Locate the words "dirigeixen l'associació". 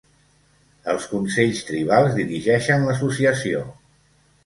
2.23-3.65